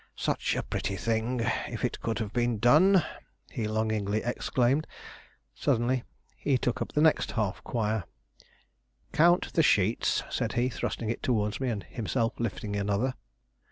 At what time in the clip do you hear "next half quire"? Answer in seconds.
7.03-8.05